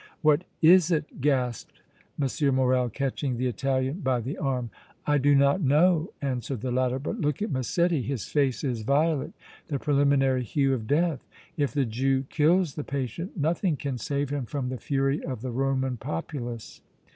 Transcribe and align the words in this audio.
"What 0.23 0.45
is 0.63 0.89
it?" 0.89 1.21
gasped 1.21 1.79
M. 2.19 2.55
Morrel, 2.55 2.89
catching 2.89 3.37
the 3.37 3.45
Italian 3.45 3.99
by 3.99 4.19
the 4.19 4.35
arm. 4.35 4.71
"I 5.05 5.19
do 5.19 5.35
not 5.35 5.61
know," 5.61 6.11
answered 6.23 6.61
the 6.61 6.71
latter. 6.71 6.97
"But 6.97 7.21
look 7.21 7.39
at 7.43 7.51
Massetti 7.51 8.01
his 8.01 8.25
face 8.25 8.63
is 8.63 8.81
violet, 8.81 9.33
the 9.67 9.77
preliminary 9.77 10.43
hue 10.43 10.73
of 10.73 10.87
death! 10.87 11.23
If 11.55 11.73
the 11.73 11.85
Jew 11.85 12.23
kills 12.31 12.73
the 12.73 12.83
patient 12.83 13.37
nothing 13.37 13.77
can 13.77 13.99
save 13.99 14.31
him 14.31 14.47
from 14.47 14.69
the 14.69 14.79
fury 14.79 15.23
of 15.23 15.41
the 15.43 15.51
Roman 15.51 15.97
populace!" 15.97 16.81